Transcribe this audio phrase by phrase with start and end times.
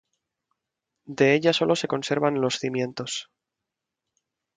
[1.17, 3.29] De ella solo se conservan los cimientos.